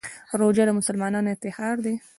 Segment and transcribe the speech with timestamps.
[0.39, 1.95] روژه د مسلمانانو افتخار دی.